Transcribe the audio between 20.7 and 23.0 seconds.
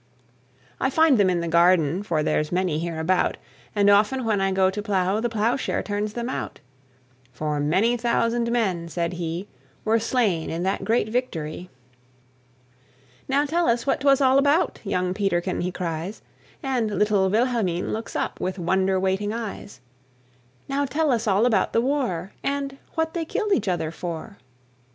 tell us all about the war, And